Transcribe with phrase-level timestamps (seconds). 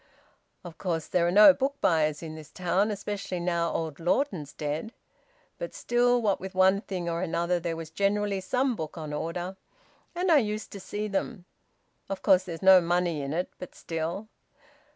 [0.63, 4.93] Of course there are no book buyers in this town, especially now old Lawton's dead.
[5.59, 9.57] But still, what with one thing or another, there was generally some book on order,
[10.15, 11.45] and I used to see them.
[12.09, 13.51] Of course there's no money in it.
[13.59, 14.27] But still...